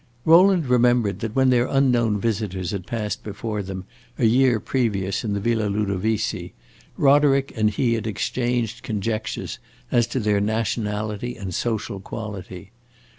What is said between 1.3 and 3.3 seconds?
when their unknown visitors had passed